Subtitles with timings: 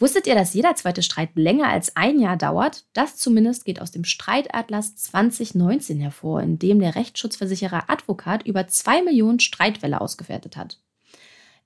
[0.00, 2.86] Wusstet ihr, dass jeder zweite Streit länger als ein Jahr dauert?
[2.94, 9.02] Das zumindest geht aus dem Streitatlas 2019 hervor, in dem der Rechtsschutzversicherer Advokat über zwei
[9.02, 10.80] Millionen Streitfälle ausgewertet hat.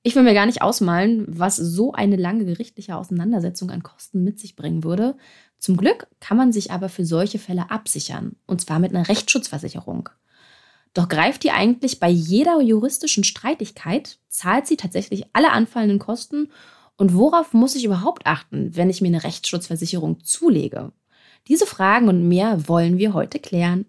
[0.02, 4.40] Ich will mir gar nicht ausmalen, was so eine lange gerichtliche Auseinandersetzung an Kosten mit
[4.40, 5.16] sich bringen würde.
[5.60, 10.08] Zum Glück kann man sich aber für solche Fälle absichern, und zwar mit einer Rechtsschutzversicherung.
[10.92, 14.18] Doch greift die eigentlich bei jeder juristischen Streitigkeit?
[14.28, 16.50] Zahlt sie tatsächlich alle anfallenden Kosten?
[16.96, 20.92] Und worauf muss ich überhaupt achten, wenn ich mir eine Rechtsschutzversicherung zulege?
[21.48, 23.86] Diese Fragen und mehr wollen wir heute klären.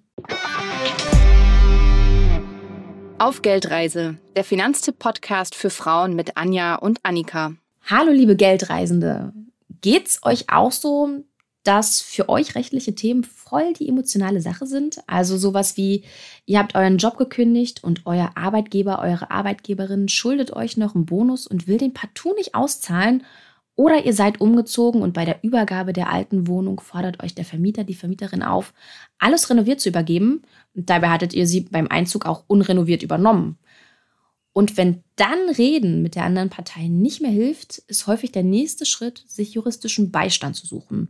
[3.19, 7.53] Auf Geldreise, der Finanztipp-Podcast für Frauen mit Anja und Annika.
[7.87, 9.33] Hallo, liebe Geldreisende.
[9.81, 11.23] Geht's euch auch so,
[11.65, 14.99] dass für euch rechtliche Themen voll die emotionale Sache sind?
[15.07, 16.03] Also sowas wie,
[16.45, 21.47] ihr habt euren Job gekündigt und euer Arbeitgeber, eure Arbeitgeberin schuldet euch noch einen Bonus
[21.47, 23.23] und will den partout nicht auszahlen
[23.75, 27.83] oder ihr seid umgezogen und bei der Übergabe der alten Wohnung fordert euch der Vermieter,
[27.83, 28.73] die Vermieterin auf,
[29.19, 30.43] alles renoviert zu übergeben.
[30.73, 33.57] Und dabei hattet ihr sie beim Einzug auch unrenoviert übernommen.
[34.53, 38.85] Und wenn dann Reden mit der anderen Partei nicht mehr hilft, ist häufig der nächste
[38.85, 41.09] Schritt, sich juristischen Beistand zu suchen.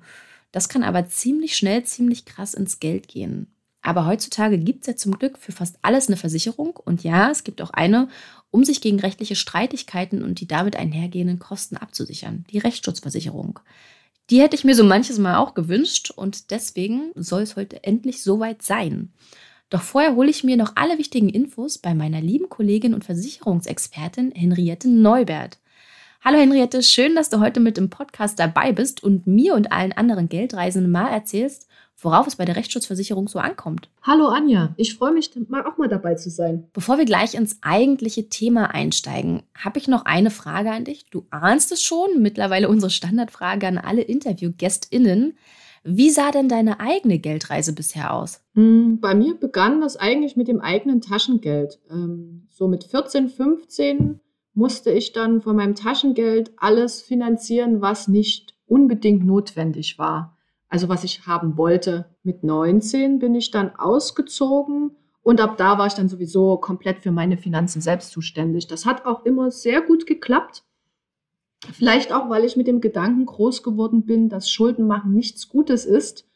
[0.52, 3.48] Das kann aber ziemlich schnell, ziemlich krass ins Geld gehen.
[3.82, 6.76] Aber heutzutage gibt es ja zum Glück für fast alles eine Versicherung.
[6.76, 8.08] Und ja, es gibt auch eine,
[8.50, 12.46] um sich gegen rechtliche Streitigkeiten und die damit einhergehenden Kosten abzusichern.
[12.52, 13.60] Die Rechtsschutzversicherung.
[14.32, 18.24] Die hätte ich mir so manches Mal auch gewünscht und deswegen soll es heute endlich
[18.24, 19.14] soweit sein.
[19.70, 24.32] Doch vorher hole ich mir noch alle wichtigen Infos bei meiner lieben Kollegin und Versicherungsexpertin
[24.32, 25.60] Henriette Neubert.
[26.28, 29.92] Hallo Henriette, schön, dass du heute mit im Podcast dabei bist und mir und allen
[29.92, 31.68] anderen Geldreisenden mal erzählst,
[32.02, 33.92] worauf es bei der Rechtsschutzversicherung so ankommt.
[34.02, 36.66] Hallo Anja, ich freue mich mal auch mal dabei zu sein.
[36.74, 41.06] Bevor wir gleich ins eigentliche Thema einsteigen, habe ich noch eine Frage an dich.
[41.12, 45.38] Du ahnst es schon, mittlerweile unsere Standardfrage an alle Interviewgästinnen.
[45.84, 48.42] Wie sah denn deine eigene Geldreise bisher aus?
[48.56, 51.80] Hm, bei mir begann das eigentlich mit dem eigenen Taschengeld.
[51.92, 54.22] Ähm, so mit 14, 15
[54.56, 60.36] musste ich dann von meinem Taschengeld alles finanzieren, was nicht unbedingt notwendig war
[60.76, 62.06] also was ich haben wollte.
[62.24, 67.12] Mit 19 bin ich dann ausgezogen und ab da war ich dann sowieso komplett für
[67.12, 68.68] meine Finanzen selbst zuständig.
[68.68, 70.64] Das hat auch immer sehr gut geklappt.
[71.72, 75.86] Vielleicht auch, weil ich mit dem Gedanken groß geworden bin, dass Schulden machen nichts Gutes
[75.86, 76.28] ist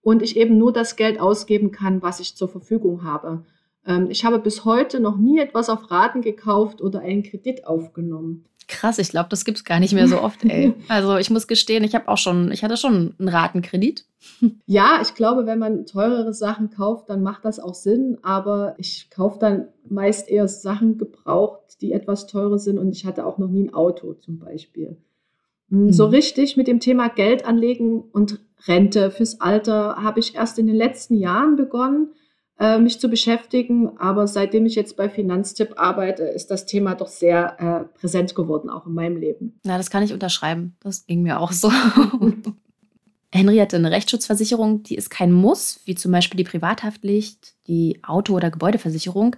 [0.00, 3.44] und ich eben nur das Geld ausgeben kann, was ich zur Verfügung habe.
[3.86, 8.44] Ähm, ich habe bis heute noch nie etwas auf Raten gekauft oder einen Kredit aufgenommen.
[8.68, 10.72] Krass, ich glaube, das gibt es gar nicht mehr so oft, ey.
[10.88, 14.06] Also ich muss gestehen, ich habe auch schon, ich hatte schon einen Ratenkredit.
[14.66, 18.18] Ja, ich glaube, wenn man teurere Sachen kauft, dann macht das auch Sinn.
[18.22, 22.78] Aber ich kaufe dann meist eher Sachen gebraucht, die etwas teurer sind.
[22.78, 24.96] Und ich hatte auch noch nie ein Auto zum Beispiel.
[25.68, 25.92] Mhm.
[25.92, 30.66] So richtig mit dem Thema Geld anlegen und Rente fürs Alter habe ich erst in
[30.66, 32.12] den letzten Jahren begonnen
[32.58, 33.98] äh, mich zu beschäftigen.
[33.98, 38.70] Aber seitdem ich jetzt bei Finanztipp arbeite, ist das Thema doch sehr äh, präsent geworden,
[38.70, 39.58] auch in meinem Leben.
[39.64, 40.76] Ja, das kann ich unterschreiben.
[40.80, 41.70] Das ging mir auch so.
[43.34, 48.50] Henriette, eine Rechtsschutzversicherung, die ist kein Muss, wie zum Beispiel die Privathaftpflicht, die Auto- oder
[48.50, 49.36] Gebäudeversicherung,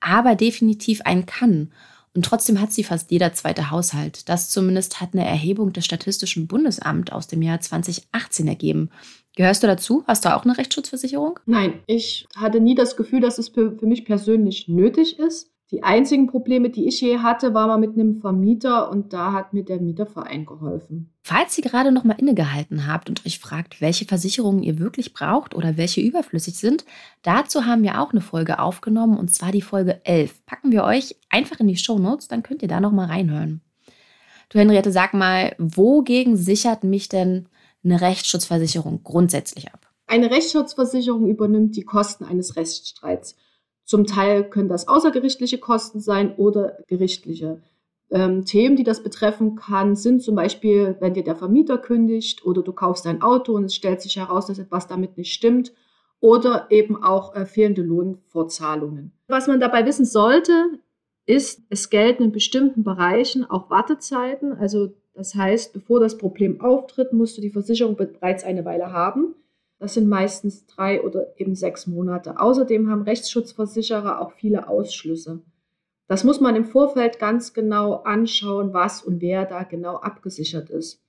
[0.00, 1.72] aber definitiv ein Kann.
[2.14, 4.28] Und trotzdem hat sie fast jeder zweite Haushalt.
[4.28, 8.90] Das zumindest hat eine Erhebung des Statistischen Bundesamts aus dem Jahr 2018 ergeben.
[9.34, 10.04] Gehörst du dazu?
[10.06, 11.38] Hast du auch eine Rechtsschutzversicherung?
[11.46, 15.51] Nein, ich hatte nie das Gefühl, dass es für, mich persönlich nötig ist.
[15.72, 19.54] Die einzigen Probleme, die ich je hatte, war mal mit einem Vermieter und da hat
[19.54, 21.10] mir der Mieterverein geholfen.
[21.22, 25.54] Falls ihr gerade noch mal innegehalten habt und euch fragt, welche Versicherungen ihr wirklich braucht
[25.54, 26.84] oder welche überflüssig sind,
[27.22, 30.44] dazu haben wir auch eine Folge aufgenommen und zwar die Folge 11.
[30.44, 33.62] Packen wir euch einfach in die Show Notes, dann könnt ihr da noch mal reinhören.
[34.50, 37.48] Du Henriette, sag mal, wogegen sichert mich denn
[37.82, 39.90] eine Rechtsschutzversicherung grundsätzlich ab?
[40.06, 43.36] Eine Rechtsschutzversicherung übernimmt die Kosten eines Rechtsstreits.
[43.84, 47.60] Zum Teil können das außergerichtliche Kosten sein oder gerichtliche.
[48.10, 52.62] Ähm, Themen, die das betreffen kann, sind zum Beispiel, wenn dir der Vermieter kündigt oder
[52.62, 55.72] du kaufst ein Auto und es stellt sich heraus, dass etwas damit nicht stimmt
[56.20, 59.12] oder eben auch äh, fehlende Lohnfortzahlungen.
[59.28, 60.78] Was man dabei wissen sollte,
[61.26, 64.52] ist, es gelten in bestimmten Bereichen auch Wartezeiten.
[64.52, 69.34] Also das heißt, bevor das Problem auftritt, musst du die Versicherung bereits eine Weile haben.
[69.82, 72.38] Das sind meistens drei oder eben sechs Monate.
[72.38, 75.40] Außerdem haben Rechtsschutzversicherer auch viele Ausschlüsse.
[76.06, 81.02] Das muss man im Vorfeld ganz genau anschauen, was und wer da genau abgesichert ist.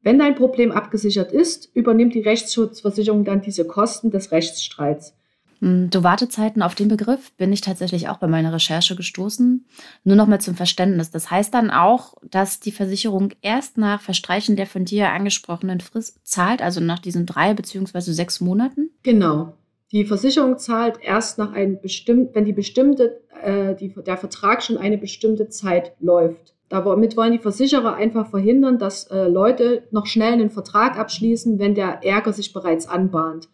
[0.00, 5.16] Wenn dein Problem abgesichert ist, übernimmt die Rechtsschutzversicherung dann diese Kosten des Rechtsstreits.
[5.60, 9.66] Hm, du Wartezeiten auf den Begriff bin ich tatsächlich auch bei meiner Recherche gestoßen.
[10.04, 11.10] Nur noch mal zum Verständnis.
[11.10, 16.18] Das heißt dann auch, dass die Versicherung erst nach Verstreichen der von dir angesprochenen Frist
[16.26, 18.90] zahlt, also nach diesen drei beziehungsweise sechs Monaten?
[19.02, 19.54] Genau.
[19.92, 24.78] Die Versicherung zahlt erst nach einem bestimmten, wenn die bestimmte, äh, die, der Vertrag schon
[24.78, 26.54] eine bestimmte Zeit läuft.
[26.68, 31.74] Damit wollen die Versicherer einfach verhindern, dass äh, Leute noch schnell einen Vertrag abschließen, wenn
[31.74, 33.48] der Ärger sich bereits anbahnt.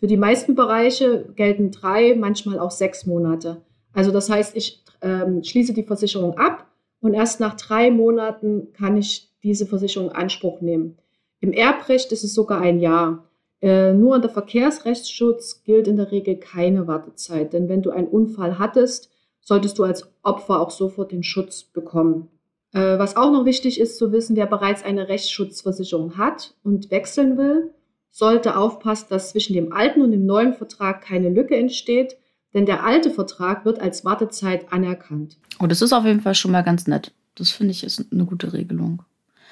[0.00, 3.60] Für die meisten Bereiche gelten drei, manchmal auch sechs Monate.
[3.92, 6.66] Also das heißt, ich ähm, schließe die Versicherung ab
[7.00, 10.96] und erst nach drei Monaten kann ich diese Versicherung in Anspruch nehmen.
[11.40, 13.26] Im Erbrecht ist es sogar ein Jahr.
[13.60, 18.58] Äh, nur unter Verkehrsrechtsschutz gilt in der Regel keine Wartezeit, denn wenn du einen Unfall
[18.58, 19.10] hattest,
[19.40, 22.28] solltest du als Opfer auch sofort den Schutz bekommen.
[22.72, 27.36] Äh, was auch noch wichtig ist zu wissen, wer bereits eine Rechtsschutzversicherung hat und wechseln
[27.36, 27.74] will,
[28.10, 32.16] sollte aufpassen, dass zwischen dem alten und dem neuen Vertrag keine Lücke entsteht,
[32.54, 35.36] denn der alte Vertrag wird als Wartezeit anerkannt.
[35.60, 37.12] Oh, das ist auf jeden Fall schon mal ganz nett.
[37.34, 39.02] Das finde ich ist eine gute Regelung.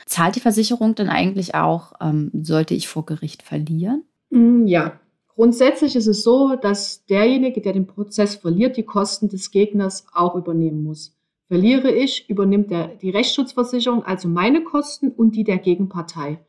[0.07, 4.05] Zahlt die Versicherung denn eigentlich auch, ähm, sollte ich vor Gericht verlieren?
[4.31, 9.51] Mm, ja, grundsätzlich ist es so, dass derjenige, der den Prozess verliert, die Kosten des
[9.51, 11.15] Gegners auch übernehmen muss.
[11.47, 16.41] Verliere ich, übernimmt der, die Rechtsschutzversicherung also meine Kosten und die der Gegenpartei.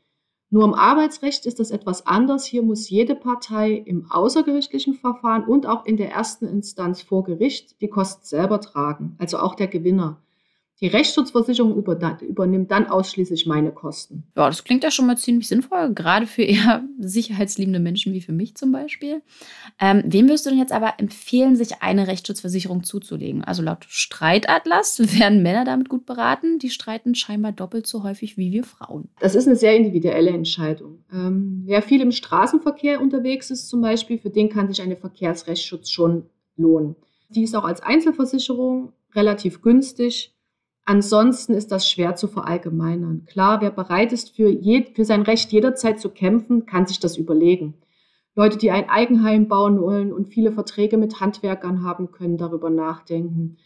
[0.51, 2.44] Nur im Arbeitsrecht ist das etwas anders.
[2.46, 7.80] Hier muss jede Partei im außergerichtlichen Verfahren und auch in der ersten Instanz vor Gericht
[7.81, 10.18] die Kosten selber tragen, also auch der Gewinner.
[10.81, 11.75] Die Rechtsschutzversicherung
[12.21, 14.23] übernimmt dann ausschließlich meine Kosten.
[14.37, 18.31] Ja, das klingt ja schon mal ziemlich sinnvoll, gerade für eher sicherheitsliebende Menschen wie für
[18.31, 19.21] mich zum Beispiel.
[19.79, 23.43] Ähm, wem würdest du denn jetzt aber empfehlen, sich eine Rechtsschutzversicherung zuzulegen?
[23.43, 26.59] Also laut Streitatlas werden Männer damit gut beraten.
[26.59, 29.09] Die streiten scheinbar doppelt so häufig wie wir Frauen.
[29.19, 31.03] Das ist eine sehr individuelle Entscheidung.
[31.11, 35.89] Ähm, wer viel im Straßenverkehr unterwegs ist zum Beispiel, für den kann sich eine Verkehrsrechtsschutz
[35.89, 36.95] schon lohnen.
[37.27, 40.33] Die ist auch als Einzelversicherung relativ günstig
[40.89, 43.24] Ansonsten ist das schwer zu verallgemeinern.
[43.27, 47.15] Klar, wer bereit ist, für, je, für sein Recht jederzeit zu kämpfen, kann sich das
[47.15, 47.75] überlegen.
[48.33, 53.57] Leute, die ein Eigenheim bauen wollen und viele Verträge mit Handwerkern haben, können darüber nachdenken.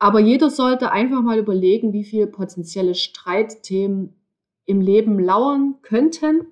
[0.00, 4.16] Aber jeder sollte einfach mal überlegen, wie viele potenzielle Streitthemen
[4.66, 6.48] im Leben lauern könnten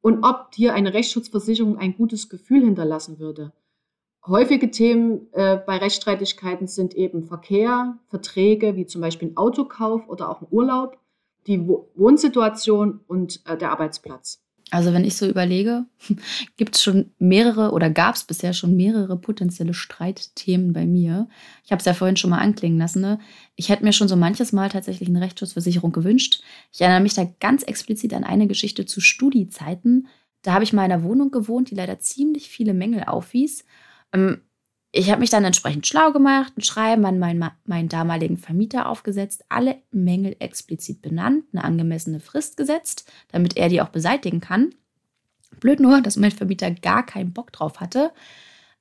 [0.00, 3.52] und ob dir eine Rechtsschutzversicherung ein gutes Gefühl hinterlassen würde.
[4.26, 10.30] Häufige Themen äh, bei Rechtsstreitigkeiten sind eben Verkehr, Verträge wie zum Beispiel ein Autokauf oder
[10.30, 10.98] auch ein Urlaub,
[11.46, 14.40] die Wohnsituation und äh, der Arbeitsplatz.
[14.70, 15.84] Also wenn ich so überlege,
[16.56, 21.28] gibt es schon mehrere oder gab es bisher schon mehrere potenzielle Streitthemen bei mir.
[21.62, 23.02] Ich habe es ja vorhin schon mal anklingen lassen.
[23.02, 23.18] Ne?
[23.56, 26.42] Ich hätte mir schon so manches Mal tatsächlich eine Rechtsschutzversicherung gewünscht.
[26.72, 30.08] Ich erinnere mich da ganz explizit an eine Geschichte zu Studiezeiten.
[30.40, 33.66] Da habe ich mal in einer Wohnung gewohnt, die leider ziemlich viele Mängel aufwies.
[34.14, 34.40] Ähm,
[34.96, 39.44] ich habe mich dann entsprechend schlau gemacht, ein Schreiben an meinen, meinen damaligen Vermieter aufgesetzt,
[39.48, 44.72] alle Mängel explizit benannt, eine angemessene Frist gesetzt, damit er die auch beseitigen kann.
[45.58, 48.12] Blöd nur, dass mein Vermieter gar keinen Bock drauf hatte.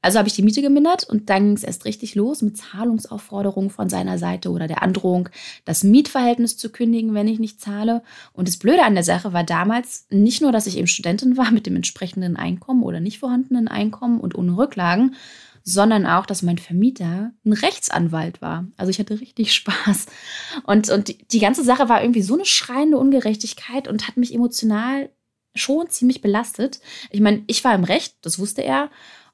[0.03, 3.69] Also habe ich die Miete gemindert und dann ging es erst richtig los mit Zahlungsaufforderungen
[3.69, 5.29] von seiner Seite oder der Androhung,
[5.63, 8.03] das Mietverhältnis zu kündigen, wenn ich nicht zahle.
[8.33, 11.51] Und das Blöde an der Sache war damals nicht nur, dass ich eben Studentin war
[11.51, 15.15] mit dem entsprechenden Einkommen oder nicht vorhandenen Einkommen und ohne Rücklagen,
[15.63, 18.67] sondern auch, dass mein Vermieter ein Rechtsanwalt war.
[18.75, 20.07] Also ich hatte richtig Spaß.
[20.65, 24.35] Und, und die, die ganze Sache war irgendwie so eine schreiende Ungerechtigkeit und hat mich
[24.35, 25.09] emotional
[25.55, 26.81] schon ziemlich belastet.
[27.09, 28.89] Ich meine, ich war im Recht, das wusste er.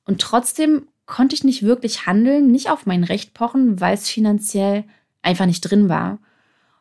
[0.10, 4.86] Und trotzdem konnte ich nicht wirklich handeln, nicht auf mein Recht pochen, weil es finanziell
[5.22, 6.18] einfach nicht drin war.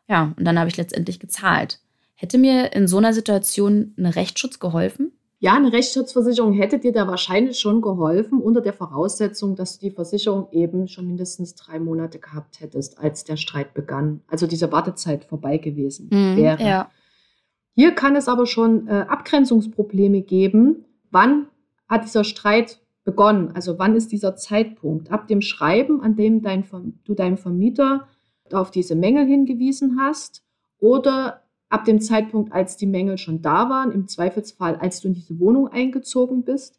[0.07, 1.79] Ja, und dann habe ich letztendlich gezahlt.
[2.15, 5.11] Hätte mir in so einer Situation eine Rechtsschutz geholfen?
[5.37, 9.95] Ja, eine Rechtsschutzversicherung hätte dir da wahrscheinlich schon geholfen, unter der Voraussetzung, dass du die
[9.95, 14.21] Versicherung eben schon mindestens drei Monate gehabt hättest, als der Streit begann.
[14.27, 16.63] Also diese Wartezeit vorbei gewesen mhm, wäre.
[16.63, 16.89] Ja.
[17.75, 20.85] Hier kann es aber schon äh, Abgrenzungsprobleme geben.
[21.11, 21.45] Wann
[21.87, 23.51] hat dieser Streit begonnen?
[23.55, 25.11] Also wann ist dieser Zeitpunkt?
[25.11, 26.63] Ab dem Schreiben, an dem dein,
[27.03, 28.07] du deinem Vermieter
[28.51, 30.43] auf diese Mängel hingewiesen hast
[30.79, 35.13] oder ab dem Zeitpunkt, als die Mängel schon da waren, im Zweifelsfall, als du in
[35.15, 36.78] diese Wohnung eingezogen bist.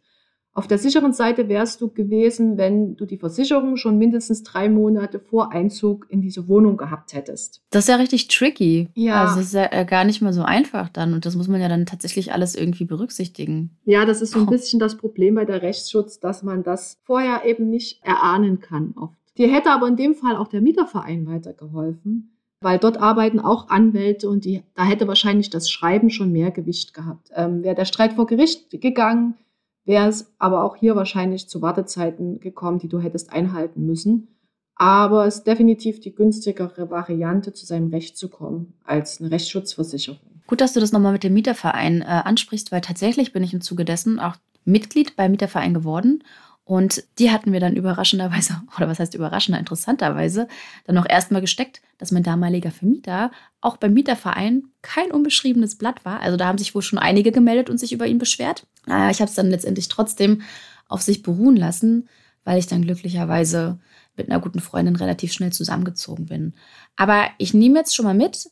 [0.61, 5.19] Auf der sicheren Seite wärst du gewesen, wenn du die Versicherung schon mindestens drei Monate
[5.19, 7.63] vor Einzug in diese Wohnung gehabt hättest.
[7.71, 8.91] Das ist ja richtig tricky.
[8.93, 9.23] Ja.
[9.23, 11.15] Also das ist ja äh, gar nicht mal so einfach dann.
[11.15, 13.71] Und das muss man ja dann tatsächlich alles irgendwie berücksichtigen.
[13.87, 17.47] Ja, das ist so ein bisschen das Problem bei der Rechtsschutz, dass man das vorher
[17.47, 19.17] eben nicht erahnen kann oft.
[19.39, 24.29] Dir hätte aber in dem Fall auch der Mieterverein weitergeholfen, weil dort arbeiten auch Anwälte
[24.29, 27.31] und die, da hätte wahrscheinlich das Schreiben schon mehr Gewicht gehabt.
[27.35, 29.39] Ähm, Wäre der Streit vor Gericht gegangen,
[29.85, 34.29] wäre es aber auch hier wahrscheinlich zu Wartezeiten gekommen, die du hättest einhalten müssen.
[34.77, 40.21] Aber es ist definitiv die günstigere Variante, zu seinem Recht zu kommen, als eine Rechtsschutzversicherung.
[40.47, 43.61] Gut, dass du das nochmal mit dem Mieterverein äh, ansprichst, weil tatsächlich bin ich im
[43.61, 46.25] Zuge dessen auch Mitglied beim Mieterverein geworden.
[46.71, 50.47] Und die hatten wir dann überraschenderweise, oder was heißt überraschender, interessanterweise,
[50.85, 56.21] dann auch erstmal gesteckt, dass mein damaliger Vermieter auch beim Mieterverein kein unbeschriebenes Blatt war.
[56.21, 58.69] Also da haben sich wohl schon einige gemeldet und sich über ihn beschwert.
[58.87, 60.43] Äh, ich habe es dann letztendlich trotzdem
[60.87, 62.09] auf sich beruhen lassen,
[62.45, 63.81] weil ich dann glücklicherweise
[64.17, 66.55] mit einer guten Freundin relativ schnell zusammengezogen bin.
[66.95, 68.49] Aber ich nehme jetzt schon mal mit,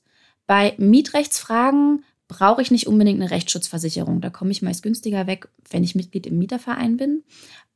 [0.48, 4.20] bei Mietrechtsfragen brauche ich nicht unbedingt eine Rechtsschutzversicherung.
[4.20, 7.22] Da komme ich meist günstiger weg, wenn ich Mitglied im Mieterverein bin.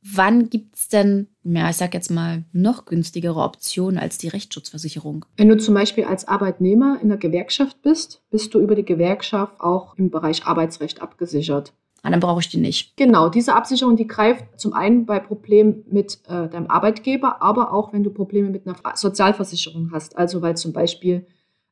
[0.05, 5.25] Wann gibt es denn, ja, ich sage jetzt mal, noch günstigere Optionen als die Rechtsschutzversicherung?
[5.37, 9.61] Wenn du zum Beispiel als Arbeitnehmer in der Gewerkschaft bist, bist du über die Gewerkschaft
[9.61, 11.73] auch im Bereich Arbeitsrecht abgesichert.
[12.01, 12.97] Ah, dann brauche ich die nicht.
[12.97, 17.93] Genau, diese Absicherung, die greift zum einen bei Problemen mit äh, deinem Arbeitgeber, aber auch
[17.93, 20.17] wenn du Probleme mit einer Sozialversicherung hast.
[20.17, 21.25] Also weil zum Beispiel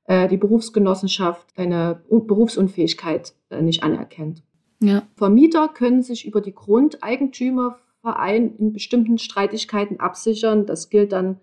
[0.05, 4.41] äh, die Berufsgenossenschaft deine Berufsunfähigkeit äh, nicht anerkennt.
[4.81, 5.03] Ja.
[5.15, 6.53] Vermieter können sich über die
[8.01, 10.65] Grundeigentümerverein in bestimmten Streitigkeiten absichern.
[10.65, 11.39] Das gilt dann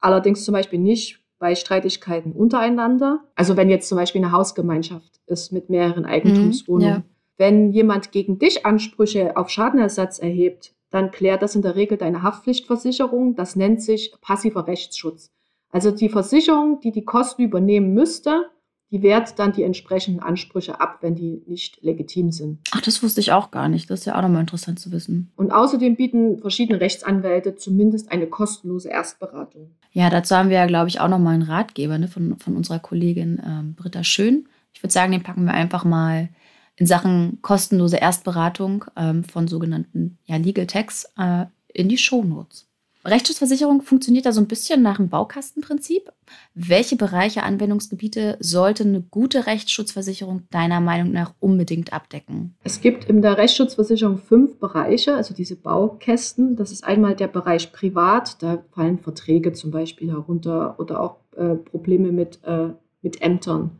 [0.00, 3.20] allerdings zum Beispiel nicht bei Streitigkeiten untereinander.
[3.34, 6.94] Also wenn jetzt zum Beispiel eine Hausgemeinschaft ist mit mehreren mhm, Eigentumswohnungen.
[6.94, 7.02] Ja.
[7.36, 12.22] Wenn jemand gegen dich Ansprüche auf Schadenersatz erhebt, dann klärt das in der Regel deine
[12.22, 13.36] Haftpflichtversicherung.
[13.36, 15.30] Das nennt sich passiver Rechtsschutz.
[15.70, 18.46] Also die Versicherung, die die Kosten übernehmen müsste,
[18.90, 22.60] die wehrt dann die entsprechenden Ansprüche ab, wenn die nicht legitim sind.
[22.72, 23.90] Ach, das wusste ich auch gar nicht.
[23.90, 25.30] Das ist ja auch nochmal interessant zu wissen.
[25.36, 29.70] Und außerdem bieten verschiedene Rechtsanwälte zumindest eine kostenlose Erstberatung.
[29.92, 32.78] Ja, dazu haben wir ja, glaube ich, auch nochmal einen Ratgeber ne, von, von unserer
[32.78, 34.48] Kollegin ähm, Britta Schön.
[34.72, 36.28] Ich würde sagen, den packen wir einfach mal
[36.76, 42.67] in Sachen kostenlose Erstberatung ähm, von sogenannten ja, Legal Tax äh, in die Shownotes.
[43.04, 46.12] Rechtsschutzversicherung funktioniert da so ein bisschen nach dem Baukastenprinzip.
[46.54, 52.56] Welche Bereiche, Anwendungsgebiete sollte eine gute Rechtsschutzversicherung deiner Meinung nach unbedingt abdecken?
[52.64, 56.56] Es gibt in der Rechtsschutzversicherung fünf Bereiche, also diese Baukästen.
[56.56, 61.54] Das ist einmal der Bereich Privat, da fallen Verträge zum Beispiel herunter oder auch äh,
[61.54, 63.78] Probleme mit, äh, mit Ämtern.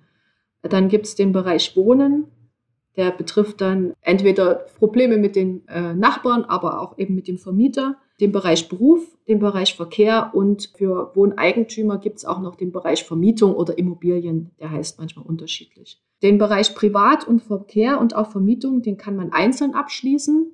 [0.63, 2.27] Dann gibt es den Bereich Wohnen,
[2.97, 7.97] der betrifft dann entweder Probleme mit den äh, Nachbarn, aber auch eben mit dem Vermieter,
[8.21, 13.05] den Bereich Beruf, den Bereich Verkehr und für Wohneigentümer gibt es auch noch den Bereich
[13.05, 16.03] Vermietung oder Immobilien, der heißt manchmal unterschiedlich.
[16.23, 20.53] Den Bereich Privat und Verkehr und auch Vermietung, den kann man einzeln abschließen.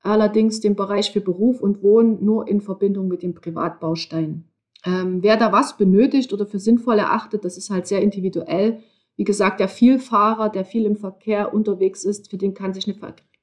[0.00, 4.44] Allerdings den Bereich für Beruf und Wohnen nur in Verbindung mit dem Privatbaustein.
[4.84, 8.80] Ähm, wer da was benötigt oder für sinnvoll erachtet, das ist halt sehr individuell.
[9.16, 12.96] Wie gesagt, der Vielfahrer, der viel im Verkehr unterwegs ist, für den kann sich eine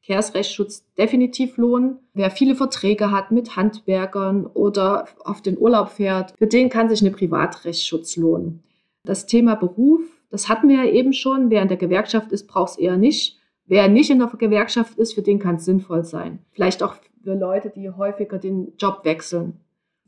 [0.06, 1.98] Verkehrsrechtsschutz definitiv lohnen.
[2.14, 7.02] Wer viele Verträge hat mit Handwerkern oder auf den Urlaub fährt, für den kann sich
[7.02, 8.64] eine Privatrechtsschutz lohnen.
[9.04, 11.50] Das Thema Beruf, das hatten wir ja eben schon.
[11.50, 13.40] Wer in der Gewerkschaft ist, braucht es eher nicht.
[13.66, 16.38] Wer nicht in der Gewerkschaft ist, für den kann es sinnvoll sein.
[16.52, 19.60] Vielleicht auch für Leute, die häufiger den Job wechseln.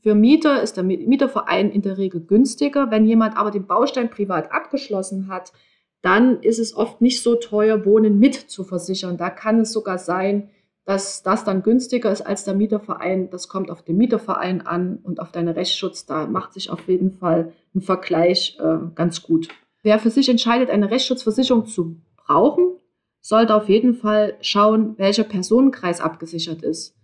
[0.04, 2.92] Für Mieter ist der Mieterverein in der Regel günstiger.
[2.92, 5.54] Wenn jemand aber den Baustein privat abgeschlossen hat,
[6.02, 9.18] dann ist es oft nicht so teuer, Wohnen mit zu versichern.
[9.18, 10.50] Da kann es sogar sein,
[10.86, 13.30] dass das dann günstiger ist als der Mieterverein.
[13.30, 16.06] Das kommt auf den Mieterverein an und auf deinen Rechtsschutz.
[16.06, 19.50] Da macht sich auf jeden Fall ein Vergleich äh, ganz gut.
[19.84, 22.78] Wer für sich entscheidet, eine Rechtsschutzversicherung zu brauchen,
[23.22, 26.97] sollte auf jeden Fall schauen, welcher Personenkreis abgesichert ist.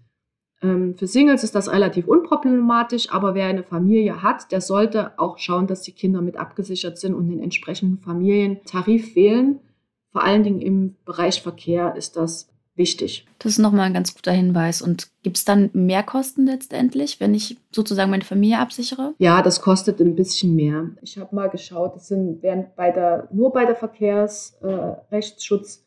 [0.63, 5.37] Ähm, für Singles ist das relativ unproblematisch, aber wer eine Familie hat, der sollte auch
[5.37, 9.59] schauen, dass die Kinder mit abgesichert sind und den entsprechenden Familientarif wählen.
[10.11, 13.27] Vor allen Dingen im Bereich Verkehr ist das wichtig.
[13.39, 14.81] Das ist nochmal ein ganz guter Hinweis.
[14.81, 19.13] Und gibt es dann Mehrkosten letztendlich, wenn ich sozusagen meine Familie absichere?
[19.19, 20.91] Ja, das kostet ein bisschen mehr.
[21.01, 25.83] Ich habe mal geschaut, das sind während bei der, nur bei der Verkehrsrechtsschutz ähm,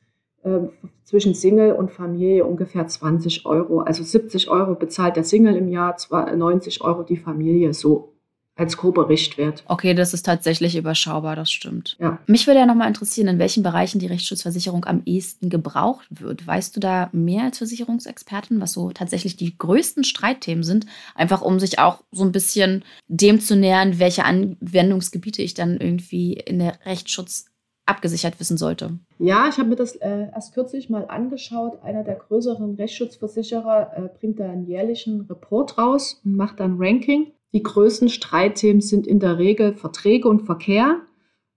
[1.05, 3.81] zwischen Single und Familie ungefähr 20 Euro.
[3.81, 8.13] Also 70 Euro bezahlt der Single im Jahr, 90 Euro die Familie, so
[8.57, 9.63] als grober Richtwert.
[9.69, 11.97] Okay, das ist tatsächlich überschaubar, das stimmt.
[12.01, 12.19] Ja.
[12.27, 16.47] Mich würde ja nochmal interessieren, in welchen Bereichen die Rechtsschutzversicherung am ehesten gebraucht wird.
[16.47, 20.87] Weißt du da mehr als Versicherungsexpertin, was so tatsächlich die größten Streitthemen sind?
[21.15, 26.33] Einfach um sich auch so ein bisschen dem zu nähern, welche Anwendungsgebiete ich dann irgendwie
[26.33, 27.45] in der Rechtsschutz
[27.87, 28.99] abgesichert wissen sollte.
[29.19, 31.83] Ja, ich habe mir das äh, erst kürzlich mal angeschaut.
[31.83, 37.33] Einer der größeren Rechtsschutzversicherer äh, bringt da einen jährlichen Report raus und macht dann Ranking.
[37.53, 41.01] Die größten Streitthemen sind in der Regel Verträge und Verkehr.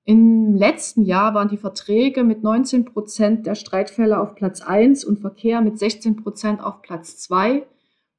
[0.05, 5.19] Im letzten Jahr waren die Verträge mit 19 Prozent der Streitfälle auf Platz 1 und
[5.19, 7.65] Verkehr mit 16 Prozent auf Platz 2.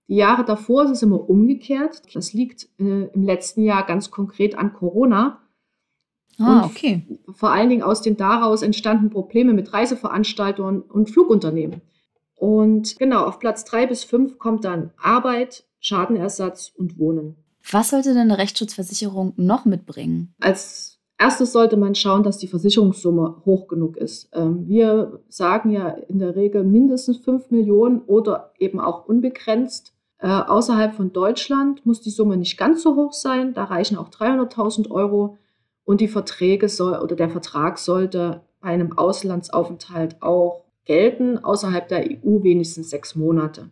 [0.09, 2.03] Die Jahre davor ist es immer umgekehrt.
[2.15, 5.41] Das liegt äh, im letzten Jahr ganz konkret an Corona.
[6.41, 7.07] Ah, okay.
[7.33, 11.83] Vor allen Dingen aus den daraus entstandenen Problemen mit Reiseveranstaltern und Flugunternehmen.
[12.35, 17.37] Und genau, auf Platz 3 bis 5 kommt dann Arbeit, Schadenersatz und Wohnen.
[17.71, 20.35] Was sollte denn eine Rechtsschutzversicherung noch mitbringen?
[20.41, 24.31] Als erstes sollte man schauen, dass die Versicherungssumme hoch genug ist.
[24.33, 29.93] Ähm, wir sagen ja in der Regel mindestens 5 Millionen oder eben auch unbegrenzt.
[30.19, 33.53] Äh, außerhalb von Deutschland muss die Summe nicht ganz so hoch sein.
[33.53, 35.37] Da reichen auch 300.000 Euro.
[35.91, 42.05] Und die Verträge soll, oder der Vertrag sollte bei einem Auslandsaufenthalt auch gelten, außerhalb der
[42.05, 43.71] EU wenigstens sechs Monate.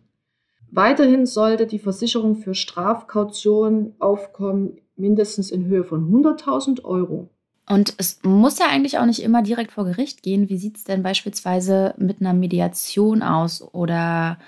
[0.69, 7.29] Weiterhin sollte die Versicherung für Strafkaution aufkommen, mindestens in Höhe von 100.000 Euro.
[7.69, 10.49] Und es muss ja eigentlich auch nicht immer direkt vor Gericht gehen.
[10.49, 14.39] Wie sieht es denn beispielsweise mit einer Mediation aus oder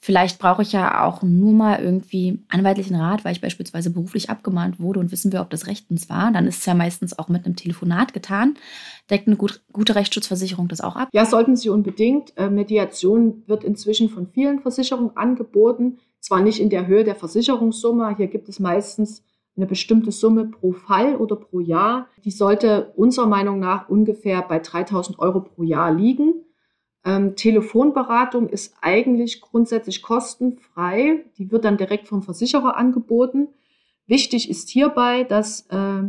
[0.00, 4.78] Vielleicht brauche ich ja auch nur mal irgendwie anwaltlichen Rat, weil ich beispielsweise beruflich abgemahnt
[4.78, 6.30] wurde und wissen wir, ob das rechtens war.
[6.30, 8.54] Dann ist es ja meistens auch mit einem Telefonat getan.
[9.10, 11.08] Deckt eine gut, gute Rechtsschutzversicherung das auch ab?
[11.12, 12.32] Ja, sollten Sie unbedingt.
[12.36, 15.98] Äh, Mediation wird inzwischen von vielen Versicherungen angeboten.
[16.20, 18.16] Zwar nicht in der Höhe der Versicherungssumme.
[18.16, 19.24] Hier gibt es meistens
[19.56, 22.06] eine bestimmte Summe pro Fall oder pro Jahr.
[22.24, 26.44] Die sollte unserer Meinung nach ungefähr bei 3000 Euro pro Jahr liegen.
[27.08, 31.24] Ähm, Telefonberatung ist eigentlich grundsätzlich kostenfrei.
[31.38, 33.48] Die wird dann direkt vom Versicherer angeboten.
[34.06, 36.02] Wichtig ist hierbei, dass äh,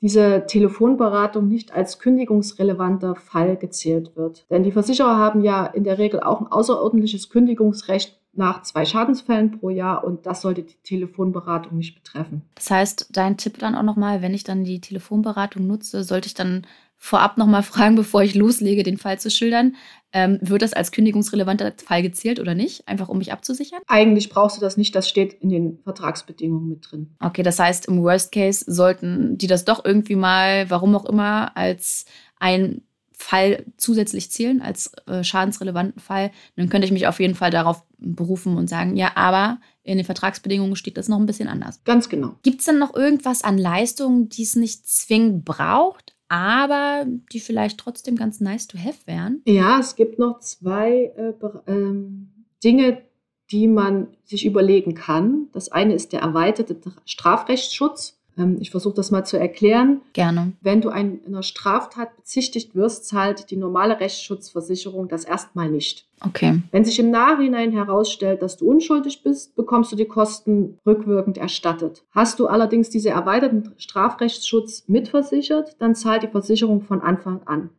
[0.00, 4.46] diese Telefonberatung nicht als kündigungsrelevanter Fall gezählt wird.
[4.50, 9.52] Denn die Versicherer haben ja in der Regel auch ein außerordentliches Kündigungsrecht nach zwei Schadensfällen
[9.52, 12.42] pro Jahr und das sollte die Telefonberatung nicht betreffen.
[12.54, 16.34] Das heißt, dein Tipp dann auch nochmal, wenn ich dann die Telefonberatung nutze, sollte ich
[16.34, 16.66] dann
[16.98, 19.76] vorab nochmal fragen, bevor ich loslege, den Fall zu schildern.
[20.12, 22.88] Ähm, wird das als kündigungsrelevanter Fall gezählt oder nicht?
[22.88, 23.80] Einfach um mich abzusichern?
[23.86, 27.14] Eigentlich brauchst du das nicht, das steht in den Vertragsbedingungen mit drin.
[27.20, 31.56] Okay, das heißt, im Worst Case sollten die das doch irgendwie mal, warum auch immer,
[31.56, 32.06] als
[32.38, 32.82] ein
[33.18, 36.30] Fall zusätzlich zählen, als äh, schadensrelevanten Fall.
[36.54, 40.04] Dann könnte ich mich auf jeden Fall darauf berufen und sagen, ja, aber in den
[40.04, 41.82] Vertragsbedingungen steht das noch ein bisschen anders.
[41.84, 42.34] Ganz genau.
[42.42, 47.78] Gibt es denn noch irgendwas an Leistungen, die es nicht zwingend braucht, aber die vielleicht
[47.78, 49.42] trotzdem ganz nice to have wären?
[49.46, 51.32] Ja, es gibt noch zwei äh,
[51.66, 52.30] ähm,
[52.62, 53.02] Dinge,
[53.50, 55.48] die man sich überlegen kann.
[55.52, 58.15] Das eine ist der erweiterte Strafrechtsschutz.
[58.38, 60.02] Ähm, ich versuche das mal zu erklären.
[60.12, 60.52] Gerne.
[60.60, 66.06] Wenn du ein, einer Straftat bezichtigt wirst, zahlt die normale Rechtsschutzversicherung das erstmal nicht.
[66.24, 66.62] Okay.
[66.70, 72.04] Wenn sich im Nachhinein herausstellt, dass du unschuldig bist, bekommst du die Kosten rückwirkend erstattet.
[72.10, 77.70] Hast du allerdings diese erweiterten Strafrechtsschutz mitversichert, dann zahlt die Versicherung von Anfang an.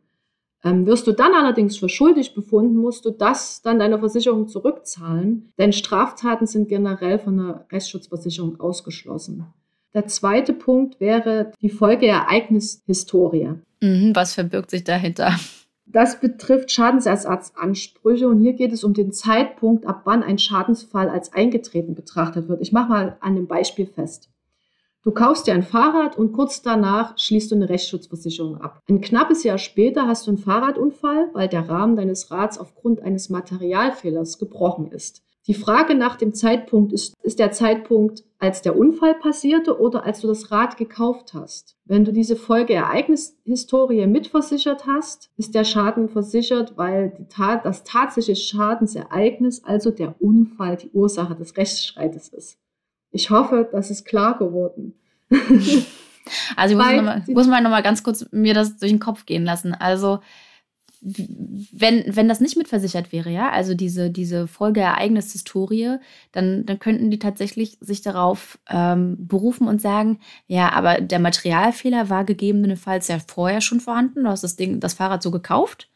[0.64, 5.52] Ähm, wirst du dann allerdings für schuldig befunden, musst du das dann deiner Versicherung zurückzahlen,
[5.56, 9.46] denn Straftaten sind generell von der Rechtsschutzversicherung ausgeschlossen.
[9.98, 13.54] Der zweite Punkt wäre die Folgeereignishistorie.
[13.80, 15.34] Mhm, was verbirgt sich dahinter?
[15.86, 21.32] Das betrifft Schadensersatzansprüche und hier geht es um den Zeitpunkt, ab wann ein Schadensfall als
[21.32, 22.60] eingetreten betrachtet wird.
[22.60, 24.30] Ich mache mal an dem Beispiel fest.
[25.02, 28.80] Du kaufst dir ein Fahrrad und kurz danach schließt du eine Rechtsschutzversicherung ab.
[28.88, 33.30] Ein knappes Jahr später hast du einen Fahrradunfall, weil der Rahmen deines Rads aufgrund eines
[33.30, 35.24] Materialfehlers gebrochen ist.
[35.48, 40.20] Die Frage nach dem Zeitpunkt ist, ist der Zeitpunkt, als der Unfall passierte oder als
[40.20, 41.74] du das Rad gekauft hast.
[41.86, 48.38] Wenn du diese Folgeereignishistorie mitversichert hast, ist der Schaden versichert, weil die Tat, das tatsächliche
[48.38, 52.58] Schadensereignis, also der Unfall, die Ursache des Rechtsstreites ist.
[53.10, 54.94] Ich hoffe, das ist klar geworden.
[56.56, 59.00] Also ich muss, noch mal, muss mal noch mal ganz kurz mir das durch den
[59.00, 59.72] Kopf gehen lassen.
[59.72, 60.20] Also
[61.00, 65.98] wenn, wenn das nicht mitversichert wäre, ja, also diese, diese Folgeereignishistorie,
[66.32, 72.10] dann, dann könnten die tatsächlich sich darauf ähm, berufen und sagen, ja, aber der Materialfehler
[72.10, 74.24] war gegebenenfalls ja vorher schon vorhanden.
[74.24, 75.88] Du hast das Ding, das Fahrrad so gekauft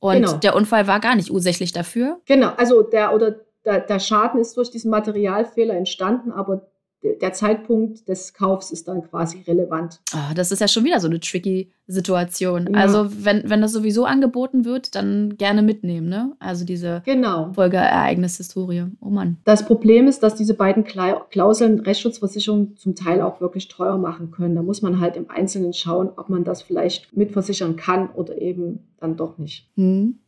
[0.00, 0.32] und genau.
[0.34, 2.20] der Unfall war gar nicht ursächlich dafür.
[2.26, 6.68] Genau, also der oder der, der Schaden ist durch diesen Materialfehler entstanden, aber
[7.02, 10.00] der Zeitpunkt des Kaufs ist dann quasi relevant.
[10.14, 12.68] Oh, das ist ja schon wieder so eine tricky Situation.
[12.74, 12.80] Ja.
[12.80, 16.32] Also wenn, wenn das sowieso angeboten wird, dann gerne mitnehmen, ne?
[16.38, 17.50] Also diese genau.
[17.54, 18.84] Folgeereignishistorie.
[19.00, 19.38] Oh Mann.
[19.44, 24.54] Das Problem ist, dass diese beiden Klauseln Rechtsschutzversicherung zum Teil auch wirklich teuer machen können.
[24.54, 28.80] Da muss man halt im Einzelnen schauen, ob man das vielleicht mitversichern kann oder eben
[29.00, 29.66] dann doch nicht.
[29.76, 30.18] Hm.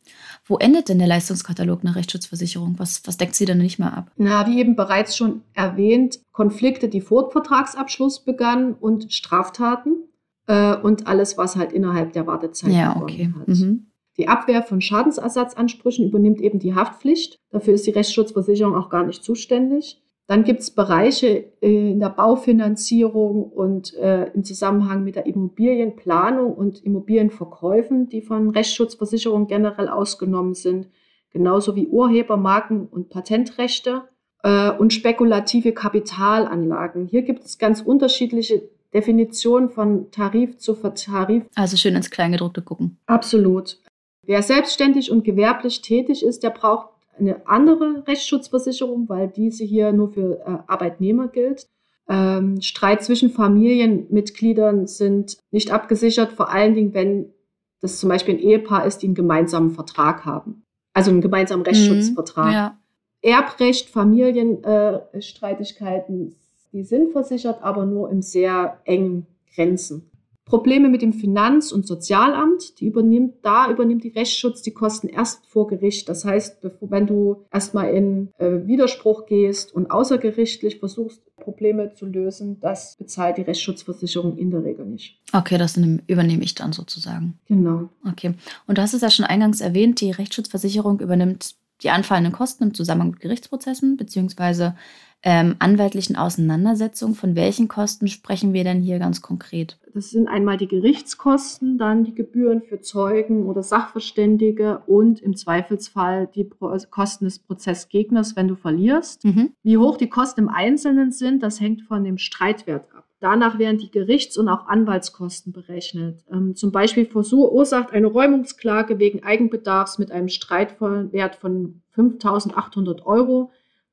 [0.47, 2.79] Wo endet denn der Leistungskatalog einer Rechtsschutzversicherung?
[2.79, 4.11] Was, was deckt sie denn nicht mehr ab?
[4.17, 10.05] Na, wie eben bereits schon erwähnt, Konflikte, die vor Vertragsabschluss begannen und Straftaten.
[10.51, 13.33] Äh, und alles, was halt innerhalb der Wartezeit ja, okay.
[13.39, 13.47] hat.
[13.47, 13.87] Mhm.
[14.19, 17.39] Die Abwehr von Schadensersatzansprüchen übernimmt eben die Haftpflicht.
[17.51, 20.03] Dafür ist die Rechtsschutzversicherung auch gar nicht zuständig.
[20.27, 26.53] Dann gibt es Bereiche äh, in der Baufinanzierung und äh, im Zusammenhang mit der Immobilienplanung
[26.53, 30.89] und Immobilienverkäufen, die von Rechtsschutzversicherungen generell ausgenommen sind,
[31.31, 34.03] genauso wie Urheber, Marken und Patentrechte
[34.43, 37.07] äh, und spekulative Kapitalanlagen.
[37.07, 41.45] Hier gibt es ganz unterschiedliche Definitionen von Tarif zu Tarif.
[41.55, 42.99] Also schön ins Kleingedruckte gucken.
[43.07, 43.79] Absolut.
[44.27, 50.13] Wer selbstständig und gewerblich tätig ist, der braucht eine andere Rechtsschutzversicherung, weil diese hier nur
[50.13, 51.67] für äh, Arbeitnehmer gilt.
[52.09, 57.33] Ähm, Streit zwischen Familienmitgliedern sind nicht abgesichert, vor allen Dingen, wenn
[57.81, 60.65] das zum Beispiel ein Ehepaar ist, die einen gemeinsamen Vertrag haben.
[60.93, 61.67] Also einen gemeinsamen mhm.
[61.67, 62.47] Rechtsschutzvertrag.
[62.47, 62.77] Mhm, ja.
[63.23, 66.33] Erbrecht, Familienstreitigkeiten, äh,
[66.73, 70.11] die sind versichert, aber nur im sehr engen Grenzen.
[70.51, 75.47] Probleme mit dem Finanz- und Sozialamt, die übernimmt, da übernimmt die Rechtsschutz die Kosten erst
[75.47, 76.09] vor Gericht.
[76.09, 82.05] Das heißt, bevor, wenn du erstmal in äh, Widerspruch gehst und außergerichtlich versuchst, Probleme zu
[82.05, 85.21] lösen, das bezahlt die Rechtsschutzversicherung in der Regel nicht.
[85.33, 87.39] Okay, das übernehme ich dann sozusagen.
[87.47, 87.89] Genau.
[88.07, 88.35] Okay.
[88.67, 92.75] Und du hast es ja schon eingangs erwähnt, die Rechtsschutzversicherung übernimmt die anfallenden Kosten im
[92.75, 94.75] Zusammenhang mit Gerichtsprozessen beziehungsweise
[95.23, 97.15] ähm, anwaltlichen Auseinandersetzungen.
[97.15, 99.79] Von welchen Kosten sprechen wir denn hier ganz konkret?
[99.93, 106.29] Das sind einmal die Gerichtskosten, dann die Gebühren für Zeugen oder Sachverständige und im Zweifelsfall
[106.35, 106.49] die
[106.91, 109.25] Kosten des Prozessgegners, wenn du verlierst.
[109.25, 109.53] Mhm.
[109.63, 113.00] Wie hoch die Kosten im Einzelnen sind, das hängt von dem Streitwert ab.
[113.21, 116.25] Danach werden die Gerichts- und auch Anwaltskosten berechnet.
[116.33, 123.51] Ähm, zum Beispiel verursacht eine Räumungsklage wegen Eigenbedarfs mit einem Streitwert von 5.800 Euro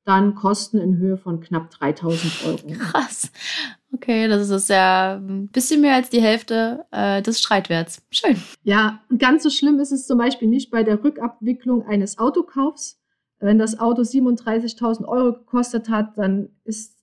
[0.07, 2.79] dann Kosten in Höhe von knapp 3000 Euro.
[2.79, 3.29] Krass.
[3.93, 8.01] Okay, das ist ja ein bisschen mehr als die Hälfte äh, des Streitwerts.
[8.09, 8.37] Schön.
[8.63, 13.01] Ja, ganz so schlimm ist es zum Beispiel nicht bei der Rückabwicklung eines Autokaufs.
[13.39, 16.96] Wenn das Auto 37.000 Euro gekostet hat, dann ist,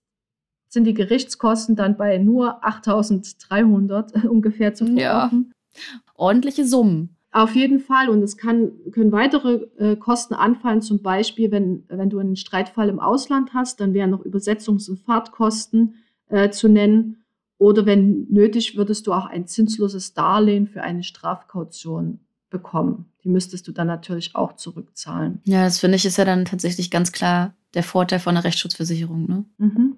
[0.75, 5.53] sind die Gerichtskosten dann bei nur 8.300 ungefähr zu verkaufen.
[5.53, 6.03] Ja.
[6.15, 7.17] Ordentliche Summen.
[7.33, 8.09] Auf jeden Fall.
[8.11, 12.89] Und es kann, können weitere äh, Kosten anfallen, zum Beispiel, wenn, wenn du einen Streitfall
[12.89, 15.97] im Ausland hast, dann wären noch Übersetzungs- und Fahrtkosten
[16.29, 17.25] äh, zu nennen.
[17.59, 23.07] Oder wenn nötig, würdest du auch ein zinsloses Darlehen für eine Strafkaution bekommen.
[23.25, 25.41] Die müsstest du dann natürlich auch zurückzahlen.
[25.45, 29.27] Ja, das finde ich ist ja dann tatsächlich ganz klar der Vorteil von einer Rechtsschutzversicherung.
[29.27, 29.45] Ne?
[29.59, 29.97] Mhm.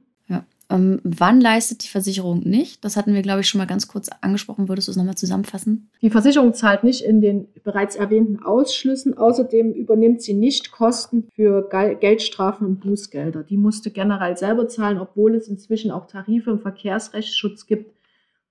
[0.68, 2.85] Ähm, wann leistet die Versicherung nicht?
[2.85, 4.68] Das hatten wir, glaube ich, schon mal ganz kurz angesprochen.
[4.68, 5.90] Würdest du es nochmal zusammenfassen?
[6.02, 9.16] Die Versicherung zahlt nicht in den bereits erwähnten Ausschlüssen.
[9.16, 13.44] Außerdem übernimmt sie nicht Kosten für Geldstrafen und Bußgelder.
[13.44, 17.92] Die musste generell selber zahlen, obwohl es inzwischen auch Tarife im Verkehrsrechtsschutz gibt,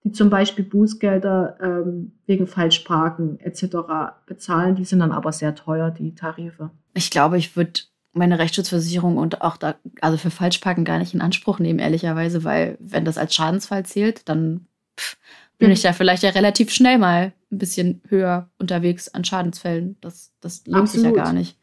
[0.06, 3.78] die zum Beispiel Bußgelder ähm, wegen Falschparken etc.
[4.26, 4.76] bezahlen.
[4.76, 6.70] Die sind dann aber sehr teuer, die Tarife.
[6.94, 7.82] Ich glaube, ich würde
[8.16, 12.78] meine Rechtsschutzversicherung und auch da, also für Falschparken gar nicht in Anspruch nehmen, ehrlicherweise, weil
[12.80, 14.68] wenn das als Schadensfall zählt, dann
[15.00, 15.18] pff,
[15.58, 15.74] bin mhm.
[15.74, 19.98] ich da vielleicht ja relativ schnell mal ein bisschen höher unterwegs an Schadensfällen.
[20.02, 21.58] Das, das lohnt sich ja gar nicht.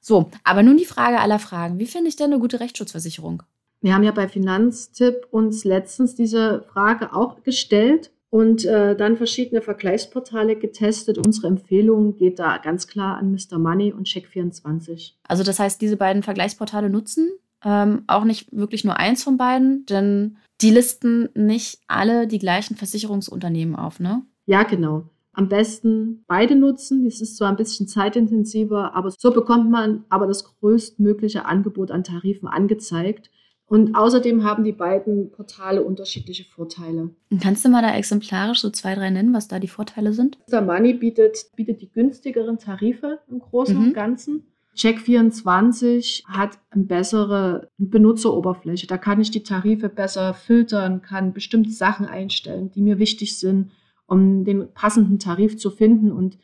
[0.00, 1.78] So, aber nun die Frage aller Fragen.
[1.78, 3.42] Wie finde ich denn eine gute Rechtsschutzversicherung?
[3.82, 9.60] Wir haben ja bei Finanztipp uns letztens diese Frage auch gestellt und äh, dann verschiedene
[9.60, 11.18] Vergleichsportale getestet.
[11.18, 13.58] Unsere Empfehlung geht da ganz klar an Mr.
[13.58, 15.12] Money und Check24.
[15.28, 17.30] Also das heißt, diese beiden Vergleichsportale nutzen
[17.64, 22.76] ähm, auch nicht wirklich nur eins von beiden, denn die listen nicht alle die gleichen
[22.76, 24.22] Versicherungsunternehmen auf, ne?
[24.46, 25.04] Ja, genau.
[25.32, 27.04] Am besten beide nutzen.
[27.04, 32.04] Das ist zwar ein bisschen zeitintensiver, aber so bekommt man aber das größtmögliche Angebot an
[32.04, 33.30] Tarifen angezeigt.
[33.70, 37.10] Und außerdem haben die beiden Portale unterschiedliche Vorteile.
[37.40, 40.38] Kannst du mal da exemplarisch so zwei, drei nennen, was da die Vorteile sind?
[40.60, 43.84] Money bietet, bietet die günstigeren Tarife im Großen mhm.
[43.84, 44.42] und Ganzen.
[44.76, 48.88] Check24 hat eine bessere Benutzeroberfläche.
[48.88, 53.70] Da kann ich die Tarife besser filtern, kann bestimmte Sachen einstellen, die mir wichtig sind,
[54.08, 56.10] um den passenden Tarif zu finden.
[56.10, 56.38] Und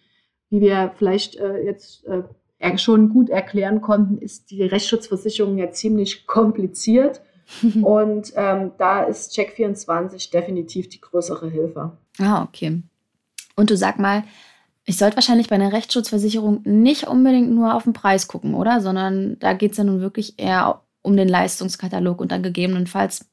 [0.49, 2.23] wie wir vielleicht äh, jetzt äh,
[2.77, 7.21] schon gut erklären konnten, ist die Rechtsschutzversicherung ja ziemlich kompliziert.
[7.83, 11.97] Und ähm, da ist Check24 definitiv die größere Hilfe.
[12.19, 12.83] Ah, okay.
[13.55, 14.25] Und du sag mal,
[14.85, 18.81] ich sollte wahrscheinlich bei einer Rechtsschutzversicherung nicht unbedingt nur auf den Preis gucken, oder?
[18.81, 23.27] Sondern da geht es ja nun wirklich eher um den Leistungskatalog und dann gegebenenfalls